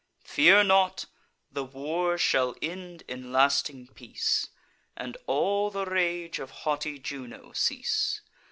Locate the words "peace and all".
3.93-5.69